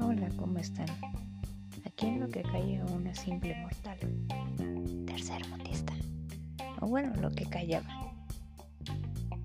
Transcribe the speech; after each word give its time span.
Hola, 0.00 0.30
¿cómo 0.38 0.58
están? 0.58 0.86
Aquí 1.84 2.06
en 2.06 2.20
lo 2.20 2.30
que 2.30 2.40
cae 2.40 2.82
una 2.84 3.14
simple 3.14 3.54
mortal. 3.56 3.98
Tercer 5.04 5.46
mundista. 5.50 5.92
O 6.80 6.86
bueno, 6.86 7.12
lo 7.20 7.30
que 7.32 7.44
callaba. 7.44 8.10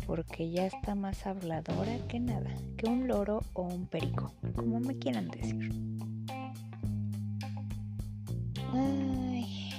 Porque 0.07 0.49
ya 0.49 0.67
está 0.67 0.95
más 0.95 1.27
habladora 1.27 1.97
que 2.07 2.21
nada, 2.21 2.55
que 2.77 2.87
un 2.87 3.09
loro 3.09 3.41
o 3.51 3.63
un 3.63 3.85
perico, 3.85 4.31
como 4.55 4.79
me 4.79 4.97
quieran 4.97 5.27
decir. 5.27 5.69
Ay, 8.71 9.69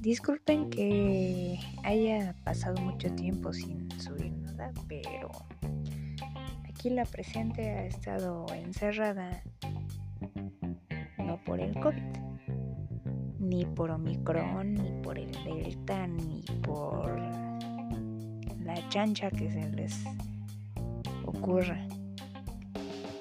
disculpen 0.00 0.70
que 0.70 1.60
haya 1.84 2.34
pasado 2.42 2.80
mucho 2.80 3.12
tiempo 3.12 3.52
sin 3.52 3.88
subir 4.00 4.32
nada, 4.32 4.72
pero 4.88 5.30
aquí 6.78 6.90
la 6.90 7.04
presente 7.04 7.70
ha 7.70 7.86
estado 7.86 8.46
encerrada 8.54 9.42
no 11.18 11.42
por 11.44 11.58
el 11.58 11.74
COVID, 11.74 12.02
ni 13.40 13.64
por 13.64 13.90
Omicron, 13.90 14.74
ni 14.74 15.02
por 15.02 15.18
el 15.18 15.32
Delta, 15.44 16.06
ni 16.06 16.44
por 16.62 17.18
la 18.60 18.88
chancha 18.90 19.28
que 19.28 19.50
se 19.50 19.68
les 19.70 20.04
ocurra, 21.26 21.84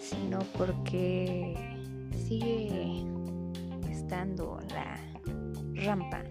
sino 0.01 0.37
porque 0.55 1.55
sigue 2.27 3.07
estando 3.89 4.59
la 4.69 4.99
rampa 5.83 6.21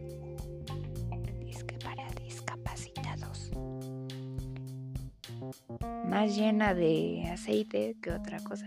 más 6.04 6.36
llena 6.36 6.74
de 6.74 7.28
aceite 7.32 7.96
que 8.00 8.10
otra 8.12 8.40
cosa. 8.40 8.66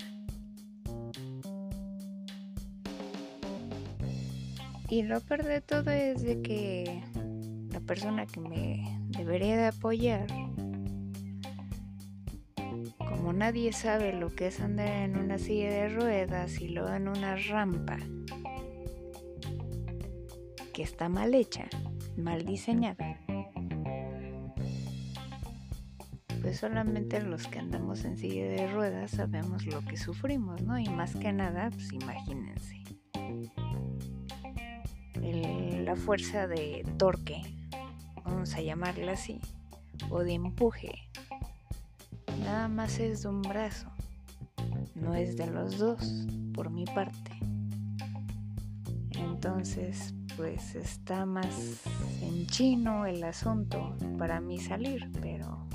Y 4.90 5.04
lo 5.04 5.22
peor 5.22 5.44
de 5.44 5.62
todo 5.62 5.92
es 5.92 6.24
de 6.24 6.42
que 6.42 7.04
la 7.72 7.80
persona 7.80 8.26
que 8.26 8.40
me 8.40 9.00
debería 9.10 9.56
de 9.56 9.68
apoyar, 9.68 10.26
como 12.98 13.32
nadie 13.34 13.72
sabe 13.72 14.14
lo 14.14 14.34
que 14.34 14.48
es 14.48 14.60
andar 14.60 14.88
en 14.88 15.16
una 15.18 15.38
silla 15.38 15.70
de 15.70 15.90
ruedas 15.90 16.60
y 16.60 16.70
luego 16.70 16.90
en 16.90 17.08
una 17.08 17.36
rampa 17.36 17.98
que 20.74 20.82
está 20.82 21.08
mal 21.08 21.36
hecha, 21.36 21.70
mal 22.18 22.44
diseñada, 22.44 23.20
solamente 26.54 27.22
los 27.22 27.48
que 27.48 27.60
andamos 27.60 28.06
en 28.06 28.18
silla 28.18 28.48
de 28.48 28.72
ruedas 28.72 29.12
sabemos 29.12 29.66
lo 29.66 29.82
que 29.82 29.98
sufrimos, 29.98 30.62
¿no? 30.62 30.78
Y 30.80 30.90
más 30.90 31.16
que 31.16 31.32
nada, 31.32 31.70
pues 31.70 31.92
imagínense. 31.94 32.80
la 35.90 35.96
fuerza 35.96 36.46
de 36.46 36.86
torque, 36.98 37.42
vamos 38.24 38.54
a 38.54 38.62
llamarla 38.62 39.14
así, 39.14 39.42
o 40.12 40.20
de 40.20 40.34
empuje, 40.34 40.92
nada 42.42 42.68
más 42.68 43.00
es 43.00 43.24
de 43.24 43.30
un 43.30 43.42
brazo, 43.42 43.90
no 44.94 45.16
es 45.16 45.36
de 45.36 45.48
los 45.48 45.80
dos, 45.80 46.28
por 46.54 46.70
mi 46.70 46.86
parte. 46.86 47.40
Entonces, 49.12 50.14
pues 50.38 50.76
está 50.76 51.26
más 51.26 51.82
en 52.22 52.46
chino 52.46 53.08
el 53.08 53.24
asunto 53.24 53.98
para 54.20 54.40
mí 54.42 54.60
salir, 54.60 55.10
pero 55.22 55.69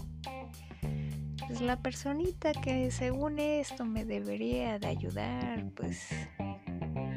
pues 1.54 1.64
la 1.64 1.76
personita 1.76 2.50
que 2.50 2.90
según 2.90 3.38
esto 3.38 3.84
me 3.84 4.04
debería 4.04 4.80
de 4.80 4.88
ayudar, 4.88 5.64
pues 5.76 6.08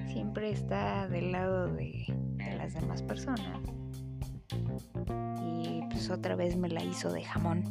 siempre 0.06 0.52
está 0.52 1.08
del 1.08 1.32
lado 1.32 1.74
de, 1.74 2.06
las 2.56 2.76
demás 2.76 3.02
personas. 3.02 3.60
Y 5.44 5.82
pues 5.90 6.12
otra 6.12 6.36
vez 6.36 6.56
me 6.56 6.70
la 6.70 6.84
hizo 6.84 7.12
de 7.12 7.24
jamón. 7.24 7.64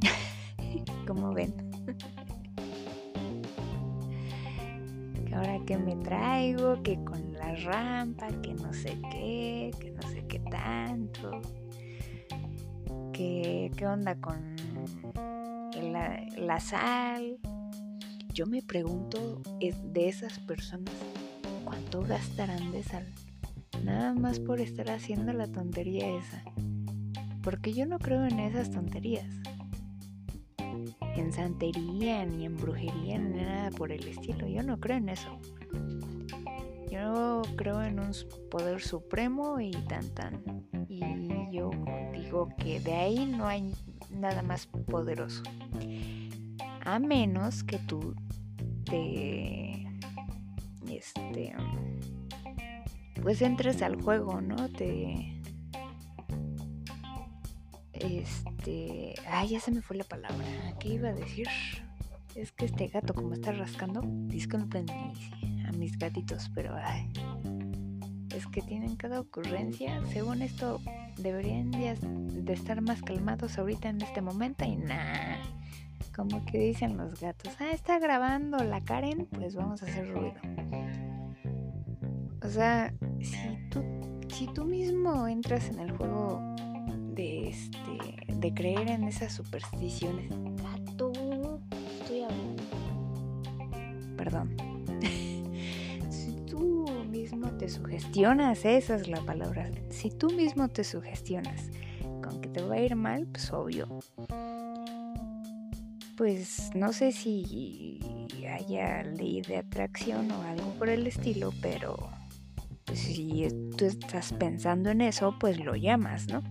Como 1.06 1.34
ven. 1.34 1.54
ahora 5.34 5.58
que 5.66 5.76
me 5.76 5.96
traigo, 5.96 6.82
que 6.82 6.96
con 7.04 7.34
la 7.34 7.54
rampa, 7.56 8.28
que 8.40 8.54
no 8.54 8.72
sé 8.72 8.98
qué, 9.10 9.70
que 9.78 9.90
no 9.90 10.08
sé 10.08 10.24
qué 10.26 10.38
tanto. 10.38 11.42
Que 13.12 13.70
qué 13.76 13.86
onda 13.86 14.14
con 14.14 14.56
la, 15.82 16.60
sal. 16.60 17.38
Yo 18.32 18.46
me 18.46 18.62
pregunto 18.62 19.42
de 19.60 20.08
esas 20.08 20.38
personas 20.40 20.94
cuánto 21.64 22.02
gastarán 22.02 22.72
de 22.72 22.82
sal. 22.82 23.06
Nada 23.82 24.14
más 24.14 24.40
por 24.40 24.60
estar 24.60 24.90
haciendo 24.90 25.32
la 25.32 25.46
tontería 25.46 26.08
esa. 26.16 26.42
Porque 27.42 27.72
yo 27.72 27.86
no 27.86 27.98
creo 27.98 28.24
en 28.24 28.40
esas 28.40 28.70
tonterías. 28.70 29.26
En 31.16 31.32
santería, 31.32 32.26
ni 32.26 32.44
en 32.44 32.56
brujería, 32.56 33.18
ni 33.18 33.42
nada 33.42 33.70
por 33.70 33.92
el 33.92 34.06
estilo. 34.06 34.46
Yo 34.46 34.62
no 34.62 34.78
creo 34.80 34.96
en 34.96 35.08
eso. 35.08 35.38
Yo 36.90 37.42
creo 37.56 37.82
en 37.82 38.00
un 38.00 38.12
poder 38.50 38.80
supremo 38.80 39.60
y 39.60 39.70
tan 39.70 40.08
tan. 40.14 40.42
Y 40.88 41.00
yo 41.52 41.70
digo 42.12 42.48
que 42.58 42.80
de 42.80 42.94
ahí 42.94 43.26
no 43.26 43.46
hay 43.46 43.72
nada 44.10 44.42
más 44.42 44.66
poderoso. 44.66 45.42
A 46.84 46.98
menos 46.98 47.64
que 47.64 47.78
tú 47.78 48.14
te 48.84 49.86
este 50.88 51.54
pues 53.22 53.42
entres 53.42 53.82
al 53.82 54.00
juego, 54.00 54.40
¿no? 54.40 54.68
Te 54.68 55.36
este, 57.92 59.14
ay, 59.28 59.48
ya 59.48 59.60
se 59.60 59.70
me 59.72 59.80
fue 59.80 59.96
la 59.96 60.04
palabra. 60.04 60.46
¿Qué 60.78 60.90
iba 60.90 61.08
a 61.08 61.12
decir? 61.12 61.48
Es 62.34 62.52
que 62.52 62.66
este 62.66 62.88
gato 62.88 63.14
como 63.14 63.32
está 63.32 63.52
rascando, 63.52 64.02
disculpen 64.04 64.86
a 65.66 65.72
mis 65.72 65.98
gatitos, 65.98 66.50
pero 66.54 66.76
ay, 66.76 67.10
que 68.46 68.60
tienen 68.60 68.96
cada 68.96 69.20
ocurrencia. 69.20 70.02
Según 70.12 70.42
esto, 70.42 70.80
deberían 71.16 71.70
de 71.70 72.52
estar 72.52 72.82
más 72.82 73.02
calmados 73.02 73.56
ahorita 73.58 73.88
en 73.88 74.02
este 74.02 74.20
momento 74.20 74.64
y 74.64 74.76
nada. 74.76 75.38
Como 76.14 76.44
que 76.44 76.58
dicen 76.58 76.96
los 76.96 77.20
gatos, 77.20 77.54
ah, 77.60 77.70
está 77.72 77.98
grabando 77.98 78.58
la 78.58 78.82
Karen, 78.82 79.26
pues 79.26 79.54
vamos 79.54 79.82
a 79.82 79.86
hacer 79.86 80.12
ruido. 80.12 80.34
O 82.42 82.48
sea, 82.48 82.92
si 83.20 83.68
tú, 83.70 83.82
si 84.28 84.46
tú 84.48 84.64
mismo 84.64 85.26
entras 85.26 85.68
en 85.68 85.80
el 85.80 85.96
juego 85.96 86.40
de 87.14 87.48
este, 87.48 87.78
de 88.34 88.54
creer 88.54 88.88
en 88.88 89.04
esas 89.04 89.32
supersticiones, 89.32 90.30
sugestionas, 98.16 98.64
esa 98.64 98.94
es 98.94 99.08
la 99.08 99.20
palabra. 99.20 99.70
Si 99.90 100.10
tú 100.10 100.30
mismo 100.30 100.68
te 100.68 100.84
sugestionas 100.84 101.68
con 102.22 102.40
que 102.40 102.48
te 102.48 102.62
va 102.62 102.76
a 102.76 102.80
ir 102.80 102.96
mal, 102.96 103.26
pues 103.26 103.52
obvio. 103.52 103.98
Pues 106.16 106.70
no 106.74 106.94
sé 106.94 107.12
si 107.12 108.00
haya 108.48 109.02
ley 109.02 109.42
de 109.42 109.58
atracción 109.58 110.30
o 110.30 110.40
algo 110.40 110.70
por 110.78 110.88
el 110.88 111.06
estilo, 111.06 111.52
pero 111.60 112.08
si 112.94 113.48
tú 113.76 113.84
estás 113.84 114.32
pensando 114.32 114.88
en 114.88 115.02
eso, 115.02 115.34
pues 115.38 115.62
lo 115.62 115.76
llamas, 115.76 116.26
¿no? 116.26 116.42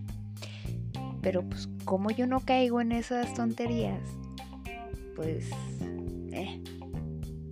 Pero 1.20 1.42
pues 1.42 1.68
como 1.84 2.12
yo 2.12 2.28
no 2.28 2.38
caigo 2.38 2.80
en 2.80 2.92
esas 2.92 3.34
tonterías, 3.34 4.02
pues 5.16 5.50
eh, 6.30 6.62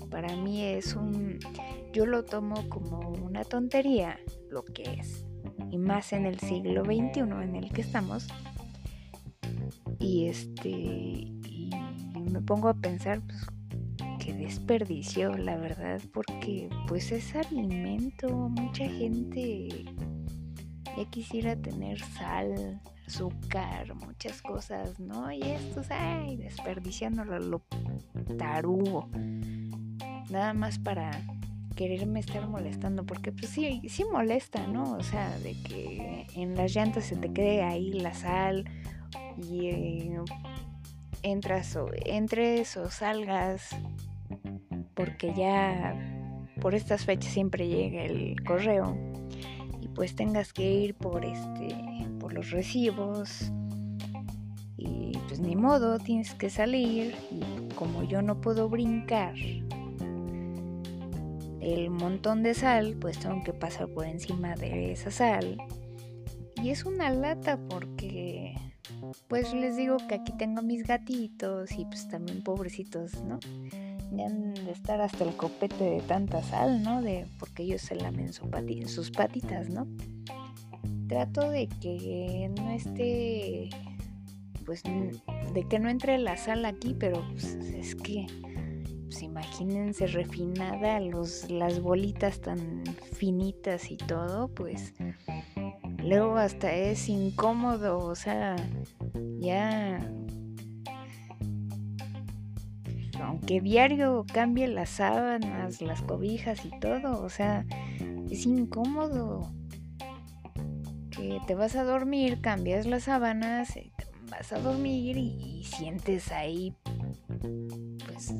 para 0.08 0.36
mí 0.36 0.62
es 0.62 0.94
un 0.94 1.40
yo 1.94 2.06
lo 2.06 2.24
tomo 2.24 2.68
como 2.68 3.10
una 3.10 3.44
tontería, 3.44 4.18
lo 4.50 4.64
que 4.64 4.82
es, 4.82 5.24
y 5.70 5.78
más 5.78 6.12
en 6.12 6.26
el 6.26 6.40
siglo 6.40 6.84
XXI 6.84 7.20
en 7.20 7.54
el 7.54 7.72
que 7.72 7.82
estamos. 7.82 8.26
Y 10.00 10.26
este, 10.26 10.68
y 10.68 11.70
me 12.30 12.40
pongo 12.42 12.68
a 12.68 12.74
pensar, 12.74 13.22
pues, 13.22 13.46
qué 14.18 14.34
desperdicio, 14.34 15.36
la 15.36 15.56
verdad, 15.56 16.00
porque 16.12 16.68
pues 16.88 17.12
es 17.12 17.34
alimento, 17.36 18.28
mucha 18.28 18.88
gente 18.88 19.84
ya 20.96 21.04
quisiera 21.10 21.54
tener 21.54 22.00
sal, 22.00 22.80
azúcar, 23.06 23.94
muchas 23.94 24.42
cosas, 24.42 24.98
¿no? 24.98 25.30
Y 25.30 25.42
estos, 25.42 25.90
ay, 25.90 26.36
desperdiciándolo 26.38 27.38
lo 27.38 27.62
tarugo. 28.36 29.08
Nada 30.30 30.54
más 30.54 30.78
para 30.78 31.10
quererme 31.74 32.20
estar 32.20 32.46
molestando, 32.48 33.04
porque 33.04 33.32
pues 33.32 33.50
sí, 33.50 33.82
sí 33.88 34.04
molesta, 34.10 34.66
¿no? 34.66 34.94
O 34.94 35.02
sea, 35.02 35.38
de 35.38 35.54
que 35.62 36.26
en 36.34 36.54
las 36.54 36.74
llantas 36.74 37.04
se 37.04 37.16
te 37.16 37.32
quede 37.32 37.62
ahí 37.62 37.92
la 37.92 38.14
sal 38.14 38.64
y, 39.36 40.10
entras 41.24 41.74
o 41.76 41.90
entres 42.04 42.76
o 42.76 42.90
salgas 42.90 43.70
porque 44.94 45.32
ya 45.34 45.96
por 46.60 46.74
estas 46.74 47.06
fechas 47.06 47.32
siempre 47.32 47.66
llega 47.66 48.04
el 48.04 48.42
correo 48.44 48.94
y 49.80 49.88
pues 49.88 50.14
tengas 50.14 50.52
que 50.52 50.70
ir 50.70 50.94
por 50.94 51.24
este 51.24 51.74
por 52.20 52.34
los 52.34 52.50
recibos 52.50 53.50
y 54.76 55.12
pues 55.26 55.40
ni 55.40 55.56
modo 55.56 55.98
tienes 55.98 56.34
que 56.34 56.50
salir 56.50 57.14
y 57.30 57.74
como 57.74 58.04
yo 58.04 58.20
no 58.20 58.42
puedo 58.42 58.68
brincar 58.68 59.34
el 61.64 61.90
montón 61.90 62.42
de 62.42 62.54
sal 62.54 62.96
pues 63.00 63.18
tengo 63.18 63.42
que 63.42 63.52
pasar 63.52 63.88
por 63.88 64.06
encima 64.06 64.54
de 64.54 64.92
esa 64.92 65.10
sal 65.10 65.58
y 66.62 66.70
es 66.70 66.84
una 66.84 67.10
lata 67.10 67.58
porque 67.68 68.54
pues 69.28 69.52
les 69.52 69.76
digo 69.76 69.96
que 70.08 70.14
aquí 70.14 70.32
tengo 70.32 70.62
mis 70.62 70.86
gatitos 70.86 71.72
y 71.72 71.84
pues 71.84 72.08
también 72.08 72.42
pobrecitos, 72.42 73.22
¿no? 73.24 73.38
Ya 74.12 74.26
han 74.26 74.54
de 74.54 74.70
estar 74.70 75.00
hasta 75.00 75.24
el 75.24 75.36
copete 75.36 75.84
de 75.84 76.00
tanta 76.00 76.42
sal, 76.42 76.82
¿no? 76.82 77.02
De, 77.02 77.26
porque 77.38 77.64
ellos 77.64 77.82
se 77.82 77.96
lamen 77.96 78.32
sus 78.32 79.10
patitas, 79.10 79.68
¿no? 79.68 79.86
Trato 81.08 81.50
de 81.50 81.68
que 81.68 82.50
no 82.56 82.70
esté, 82.70 83.70
pues, 84.64 84.82
de 84.84 85.68
que 85.68 85.78
no 85.78 85.88
entre 85.88 86.18
la 86.18 86.36
sal 86.36 86.64
aquí, 86.64 86.94
pero 86.98 87.24
pues, 87.32 87.44
es 87.44 87.94
que, 87.94 88.26
pues 89.14 89.22
imagínense 89.22 90.08
refinada, 90.08 90.98
los, 90.98 91.48
las 91.48 91.80
bolitas 91.80 92.40
tan 92.40 92.82
finitas 93.12 93.92
y 93.92 93.96
todo, 93.96 94.48
pues 94.48 94.92
luego 95.98 96.36
hasta 96.36 96.72
es 96.72 97.08
incómodo, 97.08 97.98
o 97.98 98.16
sea, 98.16 98.56
ya 99.38 100.00
aunque 103.22 103.60
diario 103.60 104.26
cambie 104.32 104.66
las 104.66 104.90
sábanas, 104.90 105.80
las 105.80 106.02
cobijas 106.02 106.64
y 106.64 106.70
todo, 106.80 107.22
o 107.22 107.28
sea, 107.28 107.64
es 108.28 108.46
incómodo. 108.46 109.52
Que 111.12 111.38
te 111.46 111.54
vas 111.54 111.76
a 111.76 111.84
dormir, 111.84 112.40
cambias 112.40 112.84
las 112.84 113.04
sábanas, 113.04 113.76
eh, 113.76 113.92
vas 114.28 114.52
a 114.52 114.58
dormir 114.58 115.16
y, 115.16 115.60
y 115.60 115.62
sientes 115.62 116.32
ahí, 116.32 116.74
pues, 118.08 118.34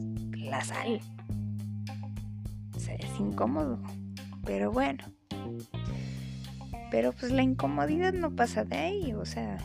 la 0.55 0.65
sal. 0.65 1.01
O 2.77 2.81
sea, 2.81 2.95
es 2.95 3.19
incómodo. 3.19 3.81
Pero 4.45 4.71
bueno. 4.71 5.05
Pero 6.91 7.13
pues 7.13 7.33
la 7.33 7.43
incomodidad 7.43 8.13
no 8.13 8.31
pasa 8.37 8.65
de 8.65 8.77
ahí, 8.77 9.13
o 9.15 9.25
sea, 9.25 9.59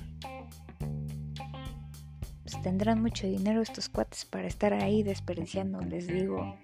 pues, 2.41 2.59
tendrán 2.63 3.01
mucho 3.03 3.27
dinero 3.27 3.61
estos 3.61 3.87
cuates 3.87 4.25
para 4.25 4.47
estar 4.47 4.73
ahí 4.73 5.03
desperdiciando, 5.03 5.79
les 5.81 6.07
digo, 6.07 6.55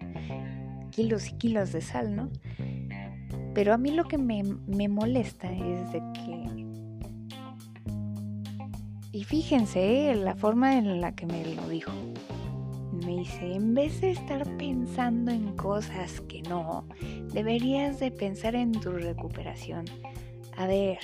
kilos 0.89 1.27
y 1.29 1.33
kilos 1.33 1.71
de 1.71 1.81
sal, 1.81 2.15
¿no? 2.15 2.31
Pero 3.53 3.73
a 3.73 3.77
mí 3.77 3.91
lo 3.91 4.05
que 4.05 4.17
me, 4.17 4.41
me 4.43 4.87
molesta 4.87 5.51
es 5.51 5.91
de 5.91 6.01
que... 6.13 6.65
Y 9.11 9.23
fíjense 9.23 10.09
¿eh? 10.09 10.15
la 10.15 10.35
forma 10.35 10.77
en 10.77 10.99
la 10.99 11.11
que 11.13 11.27
me 11.27 11.45
lo 11.53 11.69
dijo. 11.69 11.91
Me 13.05 13.17
dice, 13.17 13.53
en 13.53 13.73
vez 13.73 14.01
de 14.01 14.11
estar 14.11 14.45
pensando 14.57 15.31
en 15.31 15.55
cosas 15.55 16.21
que 16.21 16.41
no, 16.41 16.87
deberías 17.33 17.99
de 17.99 18.11
pensar 18.11 18.55
en 18.55 18.71
tu 18.71 18.91
recuperación. 18.91 19.85
A 20.57 20.67
ver, 20.67 20.99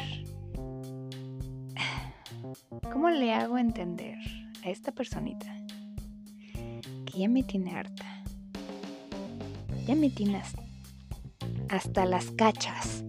¿cómo 2.92 3.10
le 3.10 3.34
hago 3.34 3.58
entender? 3.58 4.18
a 4.64 4.70
esta 4.70 4.92
personita 4.92 5.48
que 7.06 7.20
ya 7.20 7.28
me 7.28 7.44
tiene 7.44 7.76
harta. 7.76 8.06
Ya 9.86 9.96
me 9.96 10.10
tiene 10.10 10.42
hasta 11.70 12.06
las 12.06 12.32
cachas. 12.32 13.04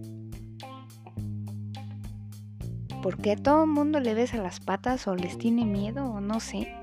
Porque 3.01 3.33
a 3.33 3.35
todo 3.35 3.63
el 3.63 3.69
mundo 3.69 3.99
le 3.99 4.13
ves 4.13 4.33
a 4.33 4.37
las 4.37 4.59
patas 4.59 5.07
o 5.07 5.15
les 5.15 5.37
tiene 5.37 5.65
miedo 5.65 6.05
o 6.05 6.21
no 6.21 6.39
sé. 6.39 6.73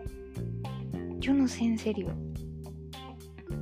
Yo 1.20 1.34
no 1.34 1.46
sé 1.48 1.64
en 1.64 1.78
serio. 1.78 2.16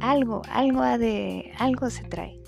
Algo, 0.00 0.42
algo 0.50 0.82
de, 0.96 1.52
algo 1.58 1.90
se 1.90 2.04
trae. 2.04 2.40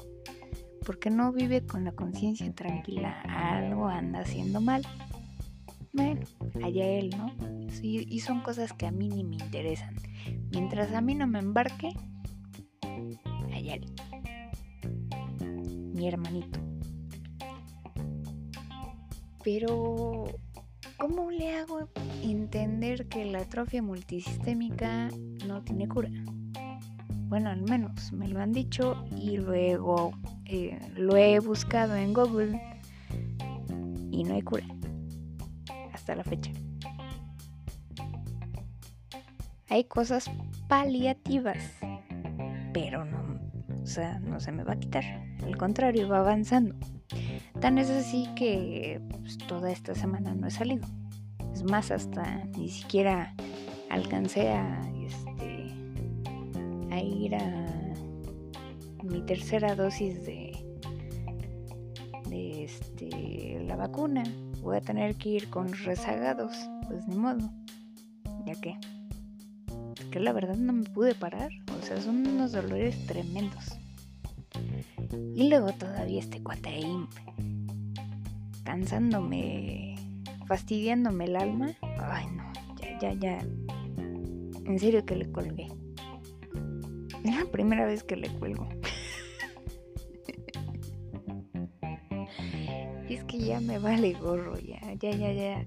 Porque 0.87 1.11
no 1.11 1.33
vive 1.33 1.67
con 1.67 1.85
la 1.85 1.93
conciencia 1.93 2.51
tranquila. 2.55 3.21
Algo 3.23 3.89
anda 3.89 4.21
haciendo 4.21 4.61
mal. 4.61 4.83
Bueno, 5.93 6.21
allá 6.63 6.87
él, 6.87 7.11
¿no? 7.11 7.35
y 7.83 8.21
son 8.21 8.41
cosas 8.41 8.73
que 8.73 8.87
a 8.87 8.93
mí 8.93 9.09
ni 9.09 9.25
me 9.25 9.37
interesan. 9.37 9.95
Mientras 10.53 10.93
a 10.93 11.01
mí 11.01 11.15
no 11.15 11.27
me 11.27 11.39
embarque, 11.39 11.89
allá 13.53 13.75
él. 13.75 13.87
Mi 15.95 16.07
hermanito. 16.07 16.61
Pero, 19.43 20.27
¿cómo 21.01 21.31
le 21.31 21.57
hago 21.57 21.89
entender 22.23 23.09
que 23.09 23.25
la 23.25 23.41
atrofia 23.41 23.83
multisistémica 23.83 25.09
no 25.47 25.63
tiene 25.63 25.89
cura? 25.89 26.11
Bueno, 27.29 27.49
al 27.49 27.63
menos 27.63 28.13
me 28.13 28.29
lo 28.29 28.39
han 28.41 28.53
dicho 28.53 29.03
y 29.17 29.39
luego 29.39 30.13
eh, 30.45 30.79
lo 30.97 31.17
he 31.17 31.39
buscado 31.41 31.97
en 31.97 32.13
Google 32.13 32.61
y 34.11 34.25
no 34.25 34.35
hay 34.35 34.43
cura 34.43 34.67
hasta 35.95 36.15
la 36.15 36.23
fecha. 36.23 36.53
Hay 39.71 39.85
cosas 39.85 40.31
paliativas, 40.69 41.59
pero 42.75 43.07
no, 43.07 43.41
o 43.83 43.87
sea, 43.87 44.19
no 44.19 44.39
se 44.39 44.53
me 44.53 44.65
va 44.65 44.75
a 44.75 44.79
quitar. 44.79 45.05
Al 45.45 45.57
contrario, 45.57 46.09
va 46.09 46.19
avanzando. 46.19 46.75
Tan 47.61 47.79
es 47.79 47.91
así 47.91 48.29
que 48.37 49.01
pues, 49.21 49.39
toda 49.39 49.71
esta 49.71 49.95
semana 49.95 50.35
no 50.35 50.47
he 50.47 50.51
salido. 50.51 50.87
Es 51.53 51.63
más, 51.63 51.91
hasta 51.91 52.45
ni 52.57 52.69
siquiera 52.69 53.35
alcancé 53.91 54.49
a, 54.49 54.81
este, 55.05 55.75
ir 57.05 57.35
a 57.35 57.67
mi 59.03 59.21
tercera 59.23 59.75
dosis 59.75 60.25
de, 60.25 60.53
de 62.29 62.65
este, 62.65 63.63
la 63.67 63.77
vacuna. 63.77 64.23
Voy 64.63 64.77
a 64.77 64.81
tener 64.81 65.17
que 65.17 65.31
ir 65.31 65.51
con 65.51 65.73
rezagados, 65.73 66.57
pues 66.89 67.07
ni 67.09 67.17
modo. 67.17 67.51
Ya 68.47 68.55
que 68.55 68.79
que 70.11 70.21
la 70.21 70.33
verdad 70.33 70.57
no 70.57 70.73
me 70.73 70.85
pude 70.85 71.15
parar. 71.15 71.51
O 71.79 71.87
sea, 71.87 72.01
son 72.01 72.27
unos 72.27 72.53
dolores 72.53 73.07
tremendos. 73.07 73.65
Y 75.35 75.49
luego 75.49 75.73
todavía 75.73 76.21
este 76.21 76.43
cuate 76.43 76.81
cansándome, 78.71 79.97
fastidiándome 80.47 81.25
el 81.25 81.35
alma. 81.35 81.73
Ay, 81.99 82.27
no, 82.37 82.45
ya, 82.81 82.97
ya, 83.01 83.13
ya. 83.15 83.39
En 84.65 84.79
serio 84.79 85.05
que 85.05 85.17
le 85.17 85.33
colgué. 85.33 85.67
Es 87.25 87.37
la 87.37 87.47
primera 87.51 87.85
vez 87.85 88.05
que 88.05 88.15
le 88.15 88.29
cuelgo. 88.29 88.69
es 93.09 93.25
que 93.25 93.41
ya 93.41 93.59
me 93.61 93.81
vale 93.81 94.13
gorro, 94.13 94.57
ya, 94.61 94.95
ya, 94.95 95.11
ya, 95.11 95.33
ya 95.33 95.67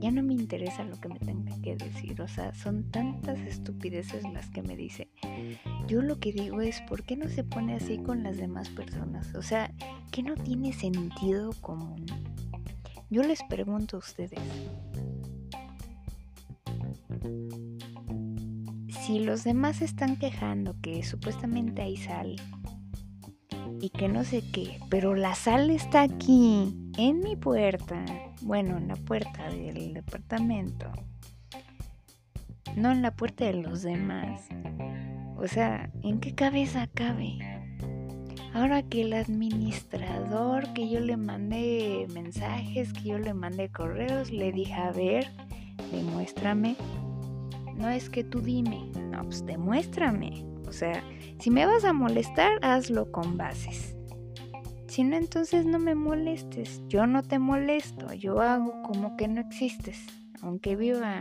ya 0.00 0.10
no 0.10 0.22
me 0.22 0.34
interesa 0.34 0.84
lo 0.84 1.00
que 1.00 1.08
me 1.08 1.18
tenga 1.18 1.52
que 1.62 1.76
decir. 1.76 2.20
O 2.20 2.28
sea, 2.28 2.54
son 2.54 2.90
tantas 2.90 3.38
estupideces 3.40 4.22
las 4.32 4.48
que 4.50 4.62
me 4.62 4.76
dice. 4.76 5.08
Yo 5.86 6.02
lo 6.02 6.18
que 6.18 6.32
digo 6.32 6.60
es, 6.60 6.80
¿por 6.82 7.02
qué 7.04 7.16
no 7.16 7.28
se 7.28 7.44
pone 7.44 7.74
así 7.74 7.98
con 7.98 8.22
las 8.22 8.36
demás 8.36 8.68
personas? 8.68 9.34
O 9.34 9.42
sea, 9.42 9.72
que 10.16 10.22
no 10.22 10.34
tiene 10.34 10.72
sentido 10.72 11.50
común. 11.60 12.06
Yo 13.10 13.22
les 13.22 13.42
pregunto 13.42 13.96
a 13.96 13.98
ustedes. 13.98 14.40
Si 19.02 19.18
los 19.18 19.44
demás 19.44 19.82
están 19.82 20.16
quejando 20.16 20.74
que 20.80 21.02
supuestamente 21.02 21.82
hay 21.82 21.98
sal 21.98 22.36
y 23.78 23.90
que 23.90 24.08
no 24.08 24.24
sé 24.24 24.42
qué, 24.52 24.80
pero 24.88 25.14
la 25.14 25.34
sal 25.34 25.68
está 25.68 26.00
aquí, 26.00 26.74
en 26.96 27.20
mi 27.20 27.36
puerta, 27.36 28.02
bueno, 28.40 28.78
en 28.78 28.88
la 28.88 28.96
puerta 28.96 29.50
del 29.50 29.92
departamento, 29.92 30.90
no 32.74 32.90
en 32.90 33.02
la 33.02 33.14
puerta 33.14 33.44
de 33.44 33.52
los 33.52 33.82
demás. 33.82 34.48
O 35.36 35.46
sea, 35.46 35.90
¿en 36.02 36.20
qué 36.20 36.34
cabeza 36.34 36.86
cabe? 36.86 37.55
Ahora 38.56 38.82
que 38.82 39.02
el 39.02 39.12
administrador, 39.12 40.72
que 40.72 40.88
yo 40.88 40.98
le 41.00 41.18
mandé 41.18 42.06
mensajes, 42.14 42.90
que 42.94 43.10
yo 43.10 43.18
le 43.18 43.34
mandé 43.34 43.68
correos, 43.68 44.30
le 44.30 44.50
dije, 44.50 44.72
a 44.72 44.92
ver, 44.92 45.28
demuéstrame. 45.92 46.74
No 47.76 47.90
es 47.90 48.08
que 48.08 48.24
tú 48.24 48.40
dime, 48.40 48.90
no, 49.10 49.24
pues 49.24 49.44
demuéstrame. 49.44 50.46
O 50.66 50.72
sea, 50.72 51.04
si 51.38 51.50
me 51.50 51.66
vas 51.66 51.84
a 51.84 51.92
molestar, 51.92 52.52
hazlo 52.62 53.12
con 53.12 53.36
bases. 53.36 53.94
Si 54.86 55.04
no, 55.04 55.16
entonces 55.16 55.66
no 55.66 55.78
me 55.78 55.94
molestes. 55.94 56.80
Yo 56.88 57.06
no 57.06 57.22
te 57.22 57.38
molesto. 57.38 58.14
Yo 58.14 58.40
hago 58.40 58.80
como 58.84 59.18
que 59.18 59.28
no 59.28 59.42
existes. 59.42 60.06
Aunque 60.40 60.76
viva 60.76 61.20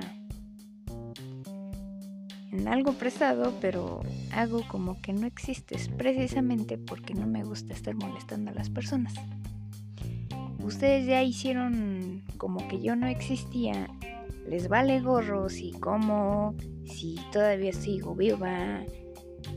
algo 2.67 2.93
prestado, 2.93 3.53
pero 3.61 4.01
hago 4.33 4.61
como 4.67 5.01
que 5.01 5.13
no 5.13 5.27
existes, 5.27 5.89
precisamente 5.89 6.77
porque 6.77 7.13
no 7.13 7.27
me 7.27 7.43
gusta 7.43 7.73
estar 7.73 7.95
molestando 7.95 8.51
a 8.51 8.53
las 8.53 8.69
personas. 8.69 9.13
Ustedes 10.63 11.05
ya 11.05 11.21
hicieron 11.21 12.23
como 12.37 12.67
que 12.67 12.81
yo 12.81 12.95
no 12.95 13.07
existía, 13.07 13.87
les 14.47 14.67
vale 14.67 14.99
gorro 14.99 15.49
si 15.49 15.71
como, 15.73 16.55
si 16.85 17.19
todavía 17.31 17.73
sigo 17.73 18.15
viva, 18.15 18.83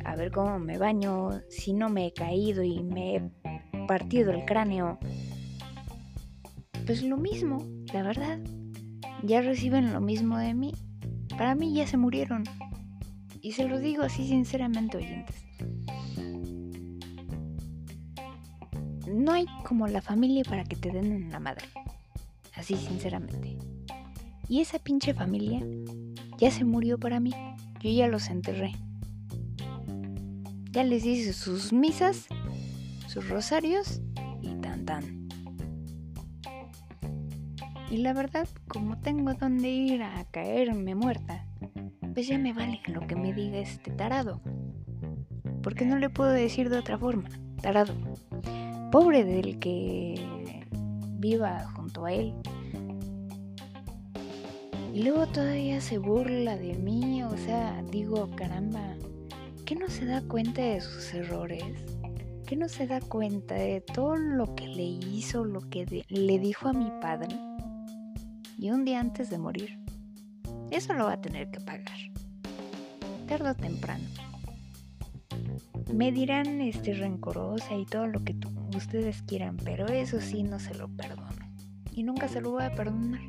a 0.04 0.16
ver 0.16 0.30
cómo 0.30 0.58
me 0.58 0.78
baño, 0.78 1.40
si 1.48 1.72
no 1.72 1.88
me 1.88 2.06
he 2.06 2.12
caído 2.12 2.62
y 2.62 2.82
me 2.82 3.16
he 3.16 3.86
partido 3.86 4.32
el 4.32 4.44
cráneo. 4.44 4.98
Pues 6.86 7.02
lo 7.02 7.16
mismo, 7.16 7.66
la 7.92 8.02
verdad. 8.02 8.38
Ya 9.22 9.40
reciben 9.40 9.92
lo 9.92 10.00
mismo 10.00 10.38
de 10.38 10.54
mí. 10.54 10.72
Para 11.36 11.54
mí 11.54 11.74
ya 11.74 11.86
se 11.86 11.96
murieron. 11.96 12.44
Y 13.48 13.52
se 13.52 13.66
lo 13.66 13.80
digo 13.80 14.02
así 14.02 14.28
sinceramente, 14.28 14.98
oyentes. 14.98 15.42
No 19.10 19.32
hay 19.32 19.46
como 19.64 19.86
la 19.86 20.02
familia 20.02 20.44
para 20.44 20.64
que 20.64 20.76
te 20.76 20.90
den 20.90 21.10
una 21.28 21.40
madre. 21.40 21.64
Así 22.54 22.76
sinceramente. 22.76 23.56
Y 24.50 24.60
esa 24.60 24.78
pinche 24.78 25.14
familia 25.14 25.62
ya 26.36 26.50
se 26.50 26.66
murió 26.66 26.98
para 26.98 27.20
mí. 27.20 27.32
Yo 27.80 27.88
ya 27.88 28.06
los 28.06 28.28
enterré. 28.28 28.72
Ya 30.70 30.84
les 30.84 31.06
hice 31.06 31.32
sus 31.32 31.72
misas, 31.72 32.26
sus 33.06 33.30
rosarios 33.30 34.02
y 34.42 34.56
tan 34.56 34.84
tan. 34.84 35.26
Y 37.90 37.96
la 37.96 38.12
verdad, 38.12 38.46
como 38.66 38.98
tengo 38.98 39.32
donde 39.32 39.70
ir 39.70 40.02
a 40.02 40.22
caerme 40.30 40.94
muerta, 40.94 41.46
pues 42.18 42.26
ya 42.26 42.36
me 42.36 42.52
vale 42.52 42.80
lo 42.88 43.06
que 43.06 43.14
me 43.14 43.32
diga 43.32 43.58
este 43.58 43.92
tarado. 43.92 44.40
Porque 45.62 45.84
no 45.84 45.96
le 45.98 46.10
puedo 46.10 46.30
decir 46.30 46.68
de 46.68 46.76
otra 46.76 46.98
forma, 46.98 47.28
tarado. 47.62 47.94
Pobre 48.90 49.22
del 49.22 49.60
que 49.60 50.20
viva 51.20 51.64
junto 51.76 52.06
a 52.06 52.12
él. 52.12 52.34
Y 54.92 55.04
luego 55.04 55.28
todavía 55.28 55.80
se 55.80 55.98
burla 55.98 56.56
de 56.56 56.74
mí, 56.74 57.22
o 57.22 57.36
sea, 57.36 57.84
digo, 57.88 58.28
caramba, 58.34 58.96
¿qué 59.64 59.76
no 59.76 59.86
se 59.86 60.04
da 60.04 60.20
cuenta 60.20 60.60
de 60.60 60.80
sus 60.80 61.14
errores? 61.14 61.62
¿Qué 62.48 62.56
no 62.56 62.68
se 62.68 62.88
da 62.88 63.00
cuenta 63.00 63.54
de 63.54 63.80
todo 63.80 64.16
lo 64.16 64.56
que 64.56 64.66
le 64.66 64.82
hizo, 64.82 65.44
lo 65.44 65.60
que 65.70 66.04
le 66.08 66.38
dijo 66.40 66.68
a 66.68 66.72
mi 66.72 66.90
padre? 67.00 67.36
Y 68.58 68.72
un 68.72 68.84
día 68.84 68.98
antes 68.98 69.30
de 69.30 69.38
morir. 69.38 69.87
Eso 70.70 70.92
lo 70.94 71.06
va 71.06 71.14
a 71.14 71.20
tener 71.20 71.50
que 71.50 71.60
pagar 71.60 71.98
tarde 73.28 73.50
o 73.50 73.54
temprano. 73.54 74.04
Me 75.92 76.10
dirán 76.10 76.60
este 76.60 76.94
rencorosa 76.94 77.74
y 77.74 77.84
todo 77.84 78.06
lo 78.06 78.24
que 78.24 78.34
ustedes 78.74 79.22
quieran, 79.22 79.56
pero 79.64 79.86
eso 79.86 80.20
sí 80.20 80.42
no 80.42 80.58
se 80.58 80.74
lo 80.74 80.88
perdono. 80.88 81.28
Y 81.92 82.02
nunca 82.02 82.28
se 82.28 82.40
lo 82.40 82.52
voy 82.52 82.64
a 82.64 82.74
perdonar. 82.74 83.20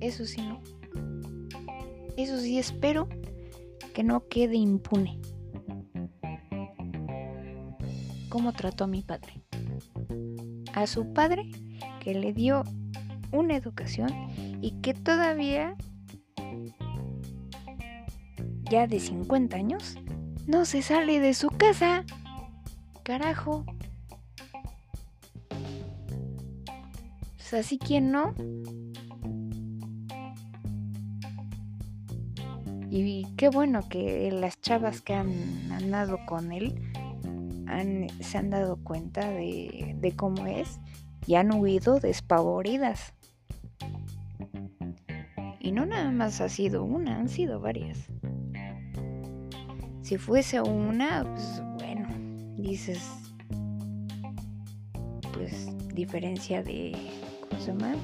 Eso 0.00 0.26
sí 0.26 0.42
no. 0.42 0.60
Eso 2.16 2.38
sí 2.38 2.58
espero 2.58 3.08
que 3.94 4.02
no 4.02 4.28
quede 4.28 4.56
impune. 4.56 5.18
¿Cómo 8.28 8.52
trató 8.52 8.84
a 8.84 8.86
mi 8.86 9.02
padre? 9.02 9.44
A 10.74 10.86
su 10.86 11.12
padre 11.12 11.50
que 12.00 12.14
le 12.14 12.32
dio 12.32 12.64
una 13.32 13.56
educación 13.56 14.10
y 14.60 14.80
que 14.82 14.94
todavía 14.94 15.76
ya 18.72 18.86
de 18.86 19.00
50 19.00 19.54
años, 19.54 19.98
no 20.46 20.64
se 20.64 20.80
sale 20.80 21.20
de 21.20 21.34
su 21.34 21.48
casa. 21.48 22.04
Carajo. 23.02 23.66
Pues 27.36 27.52
así 27.52 27.78
quien 27.78 28.10
no. 28.10 28.34
Y 32.90 33.26
qué 33.36 33.50
bueno 33.50 33.86
que 33.90 34.30
las 34.32 34.58
chavas 34.60 35.02
que 35.02 35.14
han 35.14 35.70
andado 35.70 36.18
con 36.26 36.52
él 36.52 36.80
se 38.20 38.38
han 38.38 38.48
dado 38.50 38.76
cuenta 38.82 39.30
de, 39.30 39.96
de 39.98 40.12
cómo 40.16 40.46
es 40.46 40.80
y 41.26 41.34
han 41.34 41.52
huido 41.52 42.00
despavoridas. 42.00 43.12
Y 45.62 45.70
no 45.70 45.86
nada 45.86 46.10
más 46.10 46.40
ha 46.40 46.48
sido 46.48 46.82
una, 46.82 47.18
han 47.18 47.28
sido 47.28 47.60
varias. 47.60 48.08
Si 50.02 50.18
fuese 50.18 50.60
una, 50.60 51.22
pues 51.22 51.62
bueno, 51.78 52.08
dices, 52.58 53.00
pues 55.32 55.68
diferencia 55.94 56.64
de, 56.64 56.96
¿cómo 57.48 57.62
se 57.62 57.68
llama? 57.68 57.94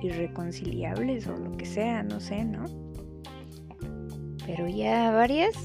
Irreconciliables 0.00 1.26
o 1.26 1.36
lo 1.36 1.56
que 1.56 1.66
sea, 1.66 2.04
no 2.04 2.20
sé, 2.20 2.44
¿no? 2.44 2.64
Pero 4.46 4.68
ya 4.68 5.10
varias 5.10 5.56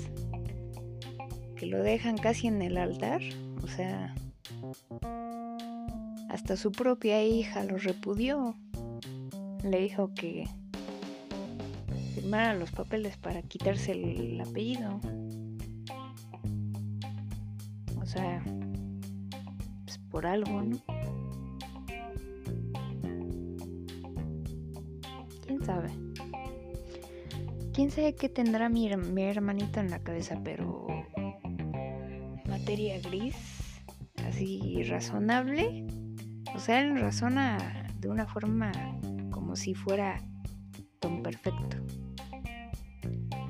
que 1.55 1.67
lo 1.67 1.84
dejan 1.84 2.17
casi 2.17 2.48
en 2.48 2.63
el 2.63 2.75
altar, 2.75 3.22
o 3.62 3.67
sea, 3.67 4.15
hasta 6.29 6.58
su 6.58 6.72
propia 6.72 7.24
hija 7.24 7.63
lo 7.63 7.77
repudió. 7.77 8.55
Le 9.63 9.79
dijo 9.79 10.12
que 10.15 10.46
firmara 12.13 12.53
los 12.53 12.72
papeles 12.72 13.17
para 13.17 13.41
quitarse 13.41 13.91
el 13.91 14.39
apellido. 14.41 15.00
O 18.00 18.05
sea, 18.05 18.43
pues 19.86 19.98
por 20.10 20.27
algo, 20.27 20.62
¿no? 20.62 20.77
¿Quién 25.46 25.65
sabe? 25.65 25.89
¿Quién 27.74 27.89
sabe 27.89 28.13
qué 28.13 28.29
tendrá 28.29 28.70
mi, 28.70 28.89
mi 28.96 29.24
hermanito 29.24 29.79
en 29.79 29.89
la 29.89 30.00
cabeza? 30.00 30.39
Pero 30.43 30.88
materia 32.48 33.00
gris, 33.00 33.36
así 34.27 34.84
razonable. 34.84 35.88
O 36.55 36.60
sea, 36.60 36.82
él 36.82 37.00
razona 37.00 37.88
de 38.00 38.10
una 38.10 38.27
forma 38.27 38.72
como 39.32 39.55
si 39.55 39.74
fuera 39.74 40.22
tan 41.00 41.24
perfecto. 41.24 41.77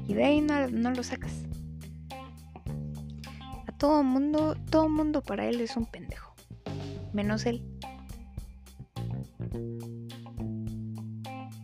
Y 0.07 0.13
de 0.13 0.23
ahí 0.23 0.41
no, 0.41 0.67
no 0.69 0.91
lo 0.91 1.03
sacas 1.03 1.43
todo 3.83 4.01
mundo, 4.01 4.55
todo 4.69 4.87
mundo 4.87 5.21
para 5.21 5.45
él 5.45 5.59
es 5.59 5.75
un 5.75 5.85
pendejo, 5.85 6.33
menos 7.11 7.45
él. 7.45 7.61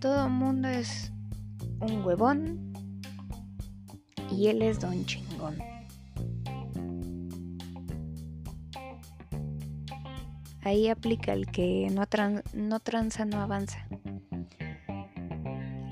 Todo 0.02 0.28
mundo 0.28 0.68
es 0.68 1.14
un 1.80 2.04
huevón 2.04 2.74
y 4.30 4.48
él 4.48 4.62
es 4.64 4.82
don 4.82 5.06
chingón. 5.06 5.60
Ahí 10.62 10.90
aplica 10.90 11.32
el 11.32 11.50
que 11.50 11.88
no, 11.90 12.04
no 12.54 12.80
tranza, 12.82 13.24
no 13.24 13.40
avanza 13.40 13.88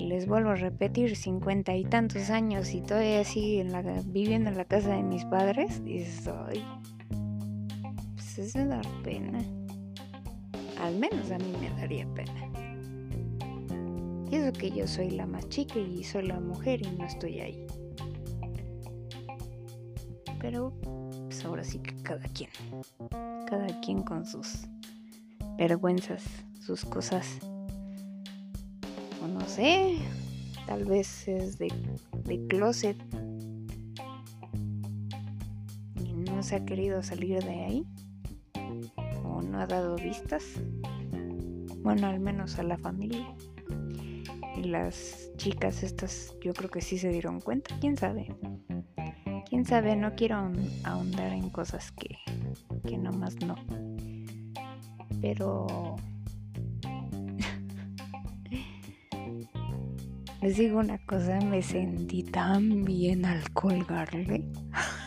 les 0.08 0.26
vuelvo 0.26 0.50
a 0.50 0.54
repetir, 0.54 1.16
cincuenta 1.16 1.76
y 1.76 1.84
tantos 1.84 2.30
años 2.30 2.72
y 2.72 2.80
todavía 2.80 3.22
sigue 3.24 3.60
en 3.60 3.72
la, 3.72 3.82
viviendo 4.06 4.48
en 4.48 4.56
la 4.56 4.64
casa 4.64 4.94
de 4.94 5.02
mis 5.02 5.26
padres, 5.26 5.84
dices, 5.84 6.26
ay, 6.48 6.64
pues 8.14 8.38
es 8.38 8.52
de 8.54 8.66
dar 8.66 8.86
pena. 9.04 9.38
Al 10.80 10.98
menos 10.98 11.30
a 11.30 11.38
mí 11.38 11.52
me 11.60 11.68
daría 11.78 12.06
pena. 12.14 12.32
Y 14.30 14.36
eso 14.36 14.52
que 14.52 14.70
yo 14.70 14.86
soy 14.86 15.10
la 15.10 15.26
más 15.26 15.46
chica 15.50 15.78
y 15.78 16.02
soy 16.04 16.26
la 16.26 16.40
mujer 16.40 16.80
y 16.86 16.90
no 16.96 17.04
estoy 17.04 17.40
ahí. 17.40 17.66
Pero, 20.40 20.72
pues 21.26 21.44
ahora 21.44 21.64
sí 21.64 21.80
que 21.80 21.94
cada 22.02 22.26
quien. 22.28 22.50
Cada 23.46 23.80
quien 23.80 24.02
con 24.02 24.24
sus 24.24 24.68
vergüenzas, 25.58 26.22
sus 26.60 26.84
cosas 26.84 27.40
no 29.26 29.40
sé, 29.48 29.98
tal 30.66 30.84
vez 30.84 31.26
es 31.26 31.58
de, 31.58 31.72
de 32.24 32.46
closet 32.46 32.96
y 36.04 36.12
no 36.12 36.42
se 36.42 36.56
ha 36.56 36.64
querido 36.64 37.02
salir 37.02 37.42
de 37.42 37.64
ahí 37.64 37.86
o 39.24 39.42
no 39.42 39.60
ha 39.60 39.66
dado 39.66 39.96
vistas. 39.96 40.44
Bueno, 41.82 42.08
al 42.08 42.20
menos 42.20 42.58
a 42.58 42.62
la 42.62 42.76
familia. 42.76 43.26
Y 44.56 44.64
las 44.64 45.30
chicas 45.36 45.82
estas 45.82 46.34
yo 46.42 46.52
creo 46.52 46.68
que 46.68 46.80
sí 46.80 46.98
se 46.98 47.08
dieron 47.10 47.40
cuenta, 47.40 47.76
quién 47.80 47.96
sabe. 47.96 48.34
Quién 49.48 49.64
sabe, 49.64 49.96
no 49.96 50.14
quiero 50.14 50.52
ahondar 50.84 51.32
en 51.32 51.48
cosas 51.48 51.92
que, 51.92 52.18
que 52.86 52.98
nomás 52.98 53.36
no. 53.36 53.54
Pero 55.22 55.96
Les 60.40 60.56
digo 60.56 60.78
una 60.78 60.98
cosa, 60.98 61.40
me 61.40 61.62
sentí 61.62 62.22
tan 62.22 62.84
bien 62.84 63.24
al 63.24 63.50
colgarle. 63.52 64.44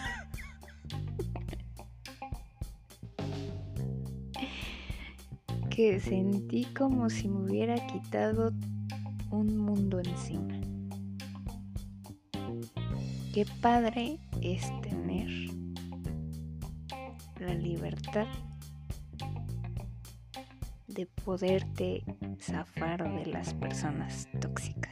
que 5.70 6.00
sentí 6.02 6.66
como 6.78 7.10
si 7.10 7.30
me 7.30 7.46
hubiera 7.46 7.76
quitado 7.88 8.52
un 9.32 9.58
mundo 9.58 10.02
encima. 10.02 10.60
Qué 13.34 13.46
padre 13.62 14.20
es 14.42 14.70
tener 14.82 15.30
la 17.40 17.54
libertad 17.54 18.28
de 20.88 21.06
poderte 21.06 22.04
zafar 22.40 23.10
de 23.16 23.26
las 23.28 23.54
personas 23.54 24.28
tóxicas. 24.42 24.91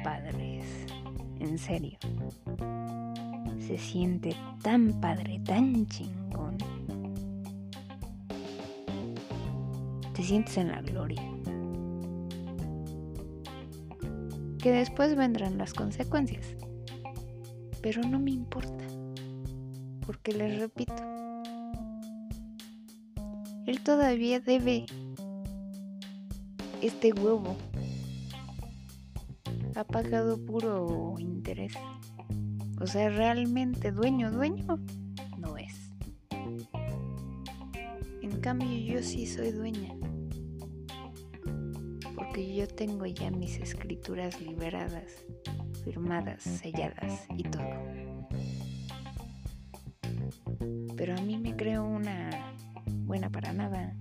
Qué 0.00 0.04
padre 0.04 0.60
es, 0.60 0.86
en 1.40 1.58
serio. 1.58 1.98
Se 3.58 3.76
siente 3.76 4.34
tan 4.62 4.98
padre, 4.98 5.38
tan 5.44 5.86
chingón. 5.88 6.56
Te 10.14 10.22
sientes 10.22 10.56
en 10.56 10.68
la 10.68 10.80
gloria. 10.80 11.20
Que 14.58 14.72
después 14.72 15.14
vendrán 15.16 15.58
las 15.58 15.74
consecuencias. 15.74 16.46
Pero 17.82 18.00
no 18.00 18.18
me 18.18 18.30
importa. 18.30 18.84
Porque 20.06 20.32
les 20.32 20.60
repito, 20.60 20.94
él 23.66 23.82
todavía 23.82 24.40
debe 24.40 24.86
este 26.80 27.12
huevo. 27.12 27.54
Ha 29.80 29.84
pagado 29.84 30.36
puro 30.36 31.14
interés. 31.18 31.72
O 32.82 32.86
sea, 32.86 33.08
realmente 33.08 33.92
dueño, 33.92 34.30
dueño, 34.30 34.78
no 35.38 35.56
es. 35.56 35.90
En 38.20 38.40
cambio, 38.42 38.68
yo 38.68 39.02
sí 39.02 39.26
soy 39.26 39.52
dueña. 39.52 39.94
Porque 42.14 42.54
yo 42.54 42.68
tengo 42.68 43.06
ya 43.06 43.30
mis 43.30 43.56
escrituras 43.56 44.38
liberadas, 44.42 45.24
firmadas, 45.82 46.42
selladas 46.42 47.26
y 47.38 47.44
todo. 47.44 47.70
Pero 50.94 51.16
a 51.16 51.22
mí 51.22 51.38
me 51.38 51.56
creo 51.56 51.86
una 51.86 52.54
buena 53.06 53.30
para 53.30 53.54
nada, 53.54 53.96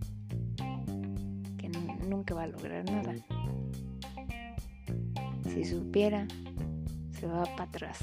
que 1.58 1.70
nunca 2.06 2.36
va 2.36 2.44
a 2.44 2.48
lograr 2.48 2.84
nada. 2.84 3.16
Si 5.54 5.66
supiera, 5.66 6.28
se 7.12 7.28
va 7.28 7.44
para 7.44 7.64
atrás. 7.64 8.00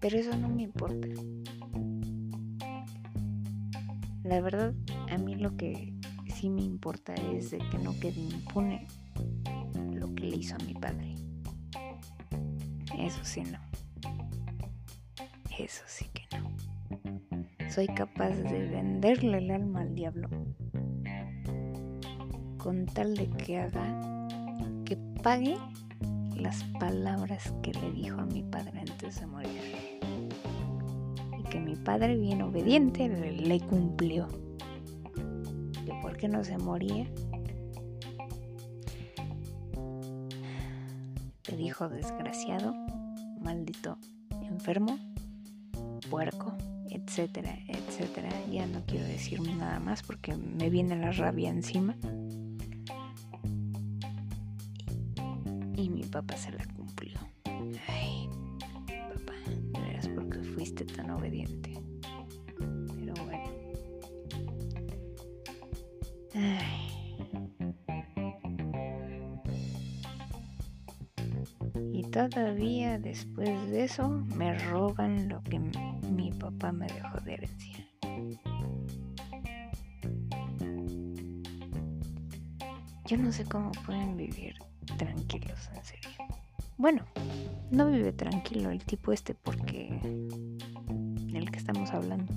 Pero 0.00 0.16
eso 0.16 0.36
no 0.36 0.48
me 0.48 0.62
importa. 0.62 1.08
La 4.22 4.40
verdad, 4.40 4.74
a 5.10 5.18
mí 5.18 5.34
lo 5.34 5.56
que 5.56 5.92
sí 6.34 6.48
me 6.48 6.62
importa 6.62 7.14
es 7.14 7.50
de 7.50 7.58
que 7.58 7.78
no 7.78 7.98
quede 7.98 8.20
impune 8.20 8.86
lo 9.92 10.14
que 10.14 10.24
le 10.24 10.36
hizo 10.36 10.54
a 10.54 10.64
mi 10.64 10.74
padre. 10.74 11.14
Eso 12.96 13.24
sí 13.24 13.42
no 13.42 13.58
eso 15.62 15.82
sí 15.86 16.06
que 16.12 16.24
no. 16.36 17.70
Soy 17.70 17.86
capaz 17.86 18.30
de 18.30 18.68
venderle 18.68 19.38
el 19.38 19.50
alma 19.50 19.82
al 19.82 19.94
diablo 19.94 20.28
con 22.62 22.86
tal 22.86 23.16
de 23.16 23.28
que 23.30 23.58
haga, 23.58 24.28
que 24.84 24.96
pague 25.22 25.56
las 26.36 26.62
palabras 26.78 27.52
que 27.62 27.72
le 27.72 27.90
dijo 27.92 28.20
a 28.20 28.26
mi 28.26 28.42
padre 28.42 28.80
antes 28.80 29.20
de 29.20 29.26
morir. 29.26 30.00
Y 31.38 31.42
que 31.44 31.60
mi 31.60 31.76
padre, 31.76 32.16
bien 32.16 32.42
obediente, 32.42 33.08
le, 33.08 33.60
cumplió. 33.60 34.28
Que 35.84 35.92
porque 36.02 36.28
no 36.28 36.44
se 36.44 36.58
moría, 36.58 37.06
le 41.48 41.56
dijo 41.56 41.88
desgraciado, 41.88 42.74
maldito, 43.40 43.96
enfermo, 44.42 44.98
puerco, 46.10 46.52
etcétera, 46.90 47.58
etcétera. 47.68 48.28
Ya 48.50 48.66
no 48.66 48.82
quiero 48.86 49.06
decirme 49.06 49.54
nada 49.54 49.80
más 49.80 50.02
porque 50.02 50.36
me 50.36 50.68
viene 50.68 50.96
la 50.96 51.12
rabia 51.12 51.48
encima. 51.48 51.96
Papá 56.20 56.36
se 56.36 56.52
la 56.52 56.62
cumplió. 56.76 57.18
Ay, 57.88 58.28
papá, 58.86 59.32
de 59.72 59.80
veras 59.80 60.06
porque 60.08 60.38
fuiste 60.42 60.84
tan 60.84 61.10
obediente. 61.12 61.72
Pero 62.58 63.14
bueno. 63.24 63.50
Ay. 66.34 67.16
Y 71.90 72.02
todavía 72.10 72.98
después 72.98 73.70
de 73.70 73.84
eso 73.84 74.10
me 74.36 74.58
roban 74.58 75.26
lo 75.30 75.42
que 75.44 75.58
mi 75.58 76.32
papá 76.32 76.70
me 76.70 76.86
dejó 76.86 77.18
de 77.20 77.32
herencia. 77.32 77.88
Yo 83.06 83.16
no 83.16 83.32
sé 83.32 83.44
cómo 83.46 83.72
pueden 83.86 84.18
vivir 84.18 84.54
tranquilos, 84.96 85.70
en 85.74 85.84
serio. 85.84 86.10
Bueno, 86.76 87.04
no 87.70 87.90
vive 87.90 88.12
tranquilo 88.12 88.70
el 88.70 88.82
tipo 88.82 89.12
este 89.12 89.34
porque 89.34 89.88
el 91.34 91.50
que 91.50 91.58
estamos 91.58 91.90
hablando, 91.90 92.32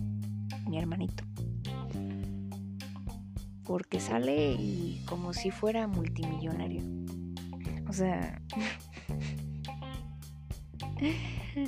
mi 0.68 0.78
hermanito. 0.78 1.24
Porque 3.64 4.00
sale 4.00 4.52
y 4.54 5.02
como 5.08 5.34
si 5.34 5.50
fuera 5.52 5.88
multimillonario. 5.88 6.84
O 7.88 7.94
sea, 7.94 8.42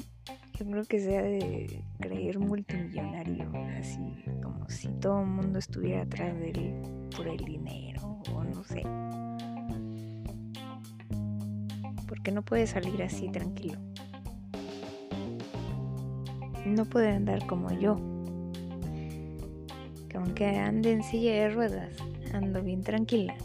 yo 0.59 0.65
creo 0.65 0.83
que 0.85 0.99
sea 0.99 1.21
de 1.21 1.83
creer 1.99 2.39
multimillonario, 2.39 3.51
así 3.79 4.25
como 4.43 4.69
si 4.69 4.89
todo 4.99 5.21
el 5.21 5.27
mundo 5.27 5.59
estuviera 5.59 6.01
atrás 6.03 6.35
de 6.37 6.49
él 6.51 6.73
por 7.15 7.27
el 7.27 7.43
dinero 7.45 8.21
o 8.33 8.43
no 8.43 8.63
sé. 8.63 8.83
Porque 12.25 12.33
no 12.33 12.41
puede 12.41 12.65
salir 12.65 13.03
así 13.03 13.29
tranquilo. 13.29 13.77
No 16.65 16.85
puede 16.85 17.11
andar 17.11 17.45
como 17.45 17.71
yo. 17.71 17.97
Que 20.09 20.17
aunque 20.17 20.57
ande 20.57 20.93
en 20.93 21.03
silla 21.03 21.33
de 21.33 21.49
ruedas, 21.51 21.95
ando 22.33 22.63
bien 22.63 22.81
tranquila. 22.81 23.35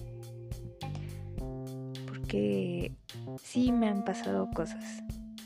Porque 2.06 2.94
sí 3.42 3.70
me 3.70 3.86
han 3.86 4.02
pasado 4.02 4.48
cosas. 4.54 5.02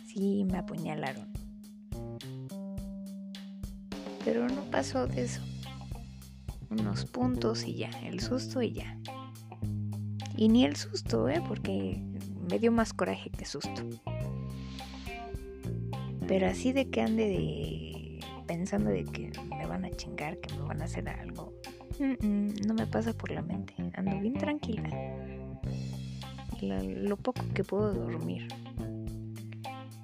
Sí 0.07 0.47
me 0.49 0.59
apuñalaron 0.59 1.27
pero 4.25 4.49
no 4.49 4.63
pasó 4.71 5.09
de 5.09 5.25
eso. 5.25 5.43
Unos 6.71 7.05
puntos 7.05 7.65
y 7.65 7.75
ya, 7.75 7.91
el 8.05 8.21
susto 8.21 8.63
y 8.63 8.75
ya. 8.75 8.97
Y 10.37 10.49
ni 10.49 10.65
el 10.65 10.77
susto, 10.77 11.29
¿eh? 11.29 11.43
Porque 11.47 12.01
me 12.51 12.59
dio 12.59 12.73
más 12.73 12.93
coraje 12.93 13.31
que 13.31 13.45
susto. 13.45 13.83
Pero 16.27 16.47
así 16.47 16.73
de 16.73 16.89
que 16.89 17.01
ande 17.03 17.29
de 17.29 17.95
pensando 18.47 18.91
de 18.91 19.05
que 19.05 19.33
me 19.57 19.67
van 19.67 19.85
a 19.85 19.91
chingar, 19.91 20.39
que 20.39 20.55
me 20.55 20.63
van 20.63 20.81
a 20.83 20.85
hacer 20.85 21.09
algo. 21.09 21.53
no 21.99 22.75
me 22.75 22.87
pasa 22.87 23.13
por 23.13 23.31
la 23.31 23.43
mente. 23.43 23.75
Ando 23.95 24.19
bien 24.21 24.35
tranquila. 24.35 24.89
lo 26.61 27.17
poco 27.17 27.43
que 27.55 27.65
puedo 27.65 27.93
dormir. 27.93 28.49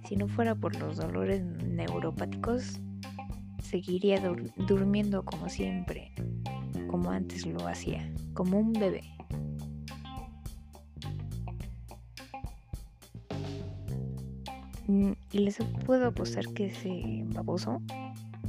Si 0.08 0.16
no 0.16 0.26
fuera 0.26 0.54
por 0.54 0.76
los 0.76 0.96
dolores 0.96 1.42
neuropáticos, 1.44 2.80
seguiría 3.62 4.20
durmiendo 4.56 5.24
como 5.24 5.48
siempre, 5.48 6.12
como 6.88 7.10
antes 7.10 7.46
lo 7.46 7.66
hacía, 7.68 8.12
como 8.34 8.58
un 8.58 8.72
bebé. 8.72 9.02
Y 15.32 15.38
les 15.38 15.58
puedo 15.84 16.08
apostar 16.08 16.46
que 16.52 16.66
ese 16.66 17.24
baboso, 17.26 17.80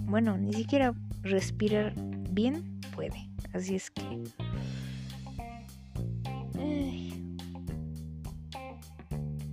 bueno, 0.06 0.38
ni 0.38 0.54
siquiera 0.54 0.94
respirar 1.22 1.94
bien 2.32 2.80
puede. 2.96 3.30
Así 3.54 3.76
es 3.76 3.92
que... 3.92 4.02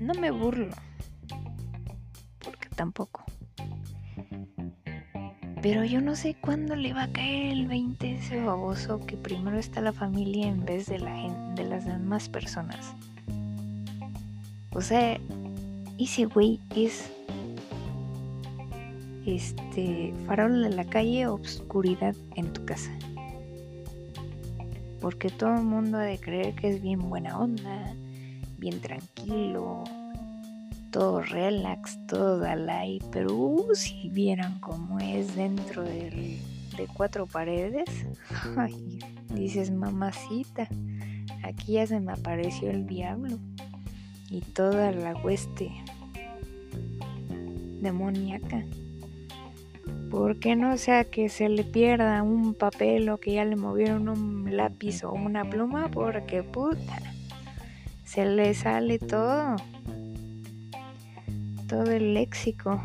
no 0.09 0.15
me 0.15 0.31
burlo, 0.31 0.71
porque 2.39 2.69
tampoco. 2.75 3.25
Pero 5.61 5.85
yo 5.85 6.01
no 6.01 6.17
sé 6.17 6.35
cuándo 6.41 6.77
le 6.77 6.95
va 6.95 7.05
a 7.05 7.13
caer 7.13 7.53
el 7.53 7.69
20 7.69 8.13
ese 8.15 8.43
baboso 8.43 9.05
que 9.05 9.19
primero 9.19 9.59
está 9.59 9.83
la 9.83 9.93
familia 9.93 10.47
en 10.47 10.65
vez 10.65 10.87
de, 10.87 10.99
la 10.99 11.53
de 11.55 11.65
las 11.65 11.85
demás 11.85 12.31
personas. 12.31 12.95
O 14.71 14.81
sea, 14.81 15.19
ese 15.99 16.27
güey 16.27 16.61
es 16.77 17.11
este 19.27 20.15
farol 20.27 20.63
de 20.63 20.71
la 20.71 20.85
calle, 20.85 21.27
obscuridad 21.27 22.15
en 22.37 22.53
tu 22.53 22.65
casa. 22.65 22.91
Porque 25.01 25.31
todo 25.31 25.55
el 25.57 25.63
mundo 25.63 25.99
ha 25.99 26.03
de 26.03 26.19
creer 26.19 26.55
que 26.55 26.71
es 26.71 26.81
bien 26.81 27.01
buena 27.09 27.39
onda, 27.39 27.95
bien 28.59 28.81
tranquilo, 28.81 29.85
todo 30.91 31.21
relax, 31.21 31.99
todo 32.07 32.39
Dalai, 32.39 33.01
pero 33.13 33.35
uh, 33.35 33.75
si 33.75 34.09
vieran 34.09 34.59
cómo 34.61 34.99
es 34.99 35.37
dentro 35.37 35.83
de 35.83 36.39
cuatro 36.97 37.27
paredes, 37.27 38.07
dices 39.35 39.71
mamacita, 39.71 40.69
aquí 41.43 41.73
ya 41.73 41.87
se 41.87 42.01
me 42.01 42.13
apareció 42.13 42.71
el 42.71 42.87
diablo 42.87 43.39
y 44.31 44.41
toda 44.41 44.93
la 44.93 45.15
hueste 45.17 45.71
demoníaca. 47.81 48.65
Porque 50.11 50.57
no 50.57 50.79
sea 50.79 51.05
que 51.05 51.29
se 51.29 51.49
le 51.49 51.65
pierda 51.65 52.23
un 52.23 52.55
papel 52.55 53.09
o 53.11 53.19
que 53.19 53.35
ya 53.35 53.45
le 53.45 53.57
movieron 53.57 54.09
un 54.09 54.57
lápiz 54.57 55.05
o 55.05 55.13
una 55.13 55.45
pluma, 55.45 55.91
porque 55.91 56.43
puta, 56.43 56.99
se 58.05 58.25
le 58.25 58.55
sale 58.55 58.99
todo 58.99 59.57
todo 61.69 61.93
el 61.93 62.15
léxico. 62.15 62.83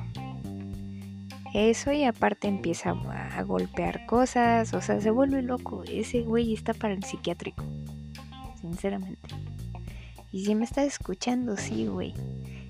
Eso 1.53 1.91
y 1.91 2.03
aparte 2.03 2.47
empieza 2.47 2.91
a, 2.91 3.43
golpear 3.43 4.06
cosas, 4.06 4.73
o 4.73 4.82
sea, 4.82 4.99
se 4.99 5.12
vuelve 5.12 5.41
loco. 5.41 5.84
Ese 5.88 6.21
güey 6.21 6.53
está 6.53 6.73
para 6.73 6.93
el 6.93 7.03
psiquiátrico, 7.03 7.63
sinceramente. 8.60 9.33
Y 10.34 10.46
si 10.46 10.56
me 10.56 10.65
estás 10.65 10.88
escuchando, 10.88 11.56
sí, 11.58 11.86
güey, 11.86 12.15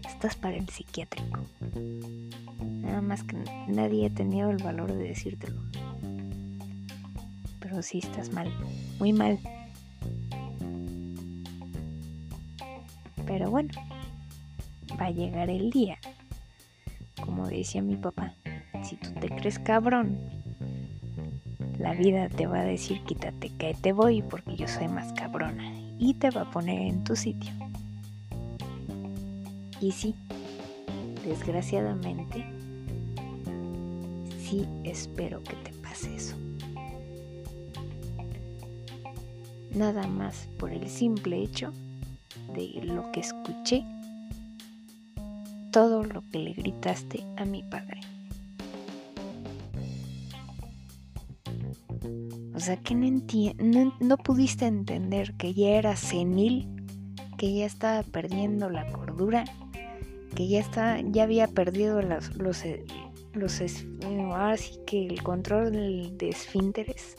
estás 0.05 0.35
para 0.35 0.57
el 0.57 0.67
psiquiátrico. 0.67 1.39
Nada 2.61 3.01
más 3.01 3.23
que 3.23 3.37
nadie 3.69 4.07
ha 4.07 4.09
tenido 4.09 4.51
el 4.51 4.61
valor 4.61 4.91
de 4.91 5.07
decírtelo. 5.07 5.61
Pero 7.61 7.81
sí 7.81 7.99
estás 7.99 8.33
mal, 8.33 8.51
muy 8.99 9.13
mal. 9.13 9.39
Pero 13.25 13.49
bueno 13.49 13.71
va 14.99 15.05
a 15.05 15.11
llegar 15.11 15.49
el 15.49 15.69
día. 15.71 15.97
Como 17.21 17.47
decía 17.47 17.81
mi 17.81 17.95
papá, 17.95 18.33
si 18.83 18.97
tú 18.97 19.09
te 19.13 19.29
crees 19.29 19.57
cabrón, 19.57 20.19
la 21.79 21.93
vida 21.93 22.27
te 22.27 22.45
va 22.45 22.59
a 22.59 22.65
decir 22.65 23.01
quítate 23.03 23.49
que 23.57 23.73
te 23.73 23.93
voy 23.93 24.21
porque 24.21 24.57
yo 24.57 24.67
soy 24.67 24.89
más 24.89 25.13
cabrona 25.13 25.72
y 26.03 26.13
te 26.15 26.29
va 26.31 26.41
a 26.41 26.51
poner 26.51 26.81
en 26.81 27.01
tu 27.05 27.15
sitio. 27.15 27.49
Y 29.79 29.93
sí, 29.93 30.13
desgraciadamente, 31.25 32.45
sí 34.37 34.67
espero 34.83 35.41
que 35.43 35.55
te 35.55 35.71
pase 35.81 36.13
eso. 36.13 36.35
Nada 39.73 40.05
más 40.07 40.49
por 40.59 40.71
el 40.71 40.89
simple 40.89 41.41
hecho 41.41 41.71
de 42.53 42.81
lo 42.83 43.09
que 43.13 43.21
escuché 43.21 43.85
todo 45.71 46.03
lo 46.03 46.21
que 46.31 46.39
le 46.39 46.51
gritaste 46.51 47.23
a 47.37 47.45
mi 47.45 47.63
padre. 47.63 47.92
Sea 52.63 52.77
que 52.77 52.95
no, 52.95 53.93
no, 53.99 54.17
pudiste 54.17 54.65
entender 54.65 55.33
que 55.35 55.53
ya 55.53 55.69
era 55.69 55.95
senil, 55.95 56.69
que 57.37 57.53
ya 57.53 57.65
estaba 57.65 58.03
perdiendo 58.03 58.69
la 58.69 58.87
cordura, 58.91 59.43
que 60.35 60.47
ya, 60.47 60.59
está, 60.59 60.99
ya 61.01 61.23
había 61.23 61.47
perdido 61.47 62.01
los, 62.01 62.35
los, 62.37 62.63
los 63.33 63.61
que 64.85 65.05
el 65.05 65.21
control 65.23 65.71
de 66.17 66.29
esfínteres. 66.29 67.17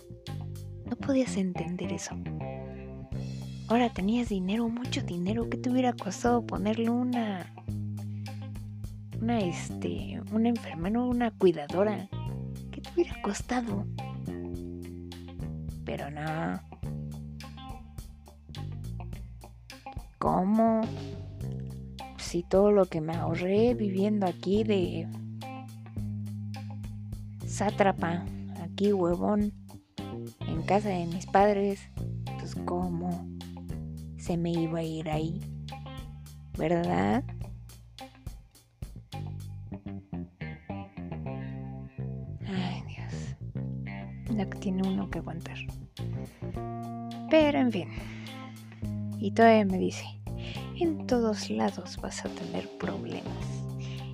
No 0.87 0.97
podías 0.97 1.37
entender 1.37 1.93
eso. 1.93 2.17
Ahora 3.69 3.91
tenías 3.91 4.29
dinero, 4.29 4.69
mucho 4.69 5.03
dinero. 5.03 5.49
¿Qué 5.49 5.57
te 5.57 5.71
hubiera 5.71 5.93
costado 5.95 6.45
ponerle 6.45 6.91
una 6.91 7.55
una, 9.25 9.39
este, 9.39 10.21
una 10.33 10.51
enfermera, 10.51 11.01
una 11.01 11.31
cuidadora. 11.31 12.09
¿Qué 12.71 12.83
te 12.83 12.91
hubiera 12.95 13.23
costado? 13.23 13.87
Pero 15.97 16.11
no. 16.11 16.61
¿Cómo? 20.19 20.81
Si 22.19 22.43
todo 22.43 22.73
lo 22.73 22.87
que 22.87 23.01
me 23.01 23.15
ahorré 23.15 23.75
viviendo 23.75 24.27
aquí 24.27 24.65
de 24.65 25.07
sátrapa, 27.47 28.25
aquí 28.61 28.93
huevón, 28.93 29.53
en 30.41 30.63
casa 30.63 30.89
de 30.89 31.07
mis 31.07 31.27
padres, 31.27 31.79
pues 32.41 32.57
cómo 32.65 33.29
se 34.17 34.37
me 34.37 34.51
iba 34.51 34.81
a 34.81 34.83
ir 34.83 35.09
ahí, 35.09 35.39
¿verdad? 36.59 37.23
Tiene 44.65 44.89
uno 44.89 45.11
que 45.11 45.19
aguantar. 45.19 45.59
Pero 47.29 47.59
en 47.59 47.71
fin. 47.71 47.89
Y 49.19 49.31
todavía 49.33 49.67
me 49.67 49.77
dice, 49.77 50.07
en 50.81 51.07
todos 51.07 51.51
lados 51.51 51.99
vas 52.01 52.25
a 52.25 52.31
tener 52.31 52.67
problemas. 52.79 53.45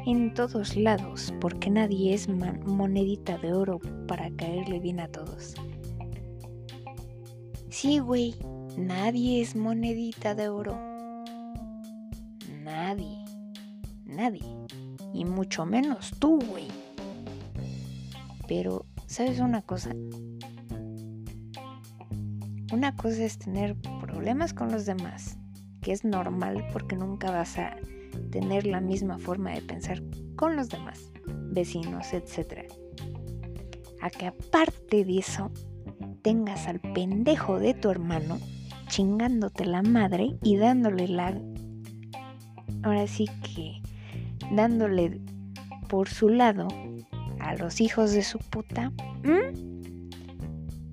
En 0.07 0.35
todos 0.35 0.75
lados, 0.75 1.33
porque 1.41 1.71
nadie 1.71 2.15
es 2.15 2.29
monedita 2.29 3.39
de 3.39 3.53
oro 3.53 3.79
para 4.09 4.29
caerle 4.33 4.81
bien 4.81 4.99
a 4.99 5.07
todos. 5.07 5.55
Sí, 7.69 8.01
güey, 8.01 8.35
nadie 8.77 9.43
es 9.43 9.55
monedita 9.55 10.35
de 10.35 10.49
oro. 10.49 10.77
Nadie. 12.65 13.25
Nadie. 14.05 14.43
Y 15.15 15.25
mucho 15.25 15.65
menos 15.65 16.11
tú, 16.19 16.41
güey. 16.41 16.67
Pero 18.49 18.85
¿Sabes 19.11 19.41
una 19.41 19.61
cosa? 19.61 19.91
Una 22.73 22.95
cosa 22.95 23.25
es 23.25 23.39
tener 23.39 23.75
problemas 24.01 24.55
con 24.55 24.71
los 24.71 24.87
demás, 24.87 25.39
que 25.81 25.93
es 25.93 26.05
normal 26.05 26.65
porque 26.73 26.95
nunca 26.95 27.31
vas 27.31 27.59
a 27.59 27.77
tener 28.31 28.67
la 28.67 28.81
misma 28.81 29.19
forma 29.19 29.51
de 29.51 29.63
pensar 29.63 30.01
con 30.37 30.55
los 30.55 30.69
demás, 30.69 31.11
vecinos, 31.27 32.13
etc. 32.13 32.71
A 34.01 34.09
que 34.11 34.27
aparte 34.27 35.05
de 35.05 35.19
eso, 35.19 35.51
tengas 36.23 36.69
al 36.69 36.81
pendejo 36.81 37.59
de 37.59 37.75
tu 37.75 37.91
hermano 37.91 38.39
chingándote 38.87 39.65
la 39.67 39.83
madre 39.83 40.37
y 40.43 40.57
dándole 40.57 41.09
la... 41.09 41.41
Ahora 42.83 43.07
sí 43.09 43.27
que 43.43 43.83
dándole 44.53 45.21
por 45.89 46.09
su 46.09 46.29
lado 46.29 46.69
a 47.41 47.55
los 47.57 47.81
hijos 47.81 48.13
de 48.13 48.23
su 48.23 48.39
puta 48.39 48.93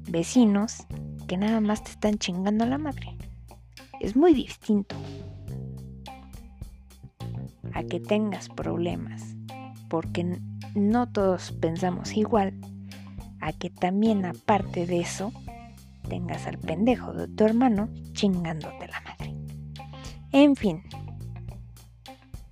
vecinos 0.09 0.87
que 1.27 1.37
nada 1.37 1.61
más 1.61 1.83
te 1.83 1.91
están 1.91 2.17
chingando 2.17 2.63
a 2.63 2.67
la 2.67 2.77
madre. 2.77 3.15
Es 3.99 4.15
muy 4.15 4.33
distinto 4.33 4.95
a 7.73 7.83
que 7.83 7.99
tengas 7.99 8.49
problemas, 8.49 9.35
porque 9.89 10.39
no 10.75 11.09
todos 11.11 11.51
pensamos 11.51 12.15
igual, 12.15 12.53
a 13.41 13.51
que 13.51 13.69
también 13.69 14.25
aparte 14.25 14.85
de 14.85 15.01
eso 15.01 15.31
tengas 16.07 16.47
al 16.47 16.57
pendejo 16.57 17.13
de 17.13 17.27
tu 17.27 17.43
hermano 17.43 17.89
chingándote 18.13 18.87
la 18.87 19.01
madre. 19.01 19.35
En 20.31 20.55
fin, 20.55 20.81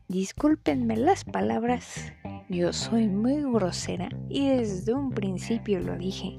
discúlpenme 0.08 0.98
las 0.98 1.24
palabras 1.24 2.12
yo 2.48 2.72
soy 2.74 3.08
muy 3.08 3.42
grosera 3.42 4.08
y 4.30 4.50
desde 4.50 4.94
un 4.94 5.10
principio 5.10 5.80
lo 5.80 5.98
dije. 5.98 6.38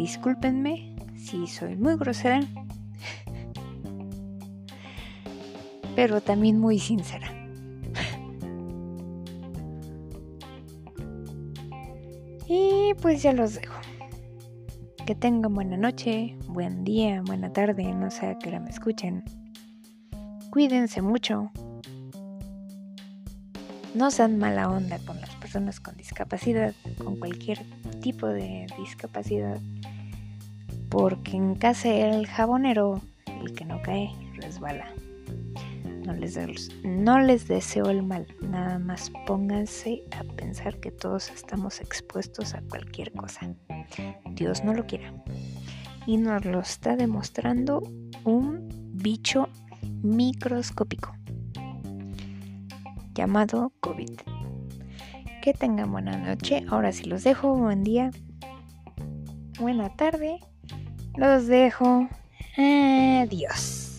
Discúlpenme 0.00 0.96
si 1.14 1.46
soy 1.46 1.76
muy 1.76 1.94
grosera, 1.96 2.40
pero 5.94 6.22
también 6.22 6.58
muy 6.58 6.78
sincera. 6.78 7.30
Y 12.48 12.94
pues 13.02 13.22
ya 13.22 13.34
los 13.34 13.56
dejo. 13.56 13.74
Que 15.04 15.14
tengan 15.14 15.52
buena 15.52 15.76
noche, 15.76 16.34
buen 16.48 16.82
día, 16.82 17.20
buena 17.20 17.52
tarde, 17.52 17.92
no 17.92 18.10
sé 18.10 18.28
a 18.28 18.38
qué 18.38 18.48
hora 18.48 18.60
me 18.60 18.70
escuchen. 18.70 19.22
Cuídense 20.50 21.02
mucho 21.02 21.52
no 23.92 24.10
sean 24.12 24.38
mala 24.38 24.70
onda 24.70 24.98
con 25.00 25.20
las 25.20 25.30
personas 25.30 25.40
personas 25.50 25.80
con 25.80 25.96
discapacidad, 25.96 26.74
con 27.02 27.16
cualquier 27.16 27.58
tipo 28.00 28.28
de 28.28 28.68
discapacidad, 28.78 29.58
porque 30.90 31.36
en 31.36 31.54
casa 31.54 31.88
el 31.88 32.26
jabonero, 32.26 33.00
el 33.26 33.54
que 33.54 33.64
no 33.64 33.80
cae, 33.82 34.10
resbala. 34.34 34.92
No 36.04 36.14
les, 36.14 36.36
no 36.82 37.20
les 37.20 37.46
deseo 37.46 37.88
el 37.88 38.02
mal, 38.02 38.26
nada 38.42 38.78
más 38.78 39.12
pónganse 39.26 40.02
a 40.10 40.24
pensar 40.24 40.80
que 40.80 40.90
todos 40.90 41.30
estamos 41.30 41.80
expuestos 41.80 42.54
a 42.54 42.62
cualquier 42.62 43.12
cosa. 43.12 43.54
Dios 44.32 44.64
no 44.64 44.74
lo 44.74 44.86
quiera. 44.86 45.14
Y 46.06 46.16
nos 46.16 46.44
lo 46.44 46.60
está 46.60 46.96
demostrando 46.96 47.82
un 48.24 48.68
bicho 48.92 49.48
microscópico 50.02 51.14
llamado 53.14 53.72
COVID. 53.80 54.18
Que 55.42 55.52
tengan 55.54 55.92
buena 55.92 56.16
noche. 56.16 56.64
Ahora 56.68 56.92
sí 56.92 57.04
los 57.04 57.22
dejo. 57.24 57.54
Buen 57.54 57.82
día. 57.82 58.10
Buena 59.58 59.94
tarde. 59.96 60.40
Los 61.16 61.46
dejo. 61.46 62.08
Adiós. 62.56 63.89